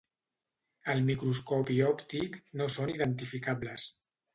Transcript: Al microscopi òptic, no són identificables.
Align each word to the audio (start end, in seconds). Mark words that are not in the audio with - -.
Al 0.93 1.03
microscopi 1.11 1.77
òptic, 1.91 2.43
no 2.59 2.71
són 2.79 2.97
identificables. 2.99 3.93